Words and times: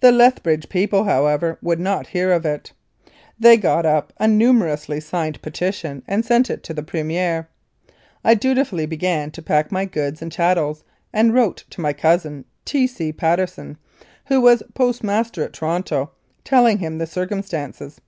The 0.00 0.12
Lethbridge 0.12 0.68
people, 0.68 1.04
however, 1.04 1.56
would 1.62 1.80
not 1.80 2.08
hear 2.08 2.30
of 2.30 2.44
it. 2.44 2.72
They 3.40 3.56
got 3.56 3.86
up 3.86 4.12
a 4.18 4.28
numerously 4.28 5.00
signed 5.00 5.40
petition 5.40 6.02
and 6.06 6.26
sent 6.26 6.50
it 6.50 6.62
to 6.64 6.74
the 6.74 6.82
Premier. 6.82 7.48
I 8.22 8.34
dutifully 8.34 8.84
began 8.84 9.30
to 9.30 9.40
pack 9.40 9.72
my 9.72 9.86
goods 9.86 10.20
and 10.20 10.30
chattels, 10.30 10.84
and 11.10 11.32
wrote 11.32 11.64
to 11.70 11.80
my 11.80 11.94
cousin, 11.94 12.44
T. 12.66 12.86
C. 12.86 13.14
Patteson, 13.14 13.78
who 14.26 14.42
was 14.42 14.62
postmaster 14.74 15.44
at 15.44 15.54
Toronto, 15.54 16.10
telling 16.44 16.76
him 16.76 16.98
the 16.98 17.06
circumstances. 17.06 17.98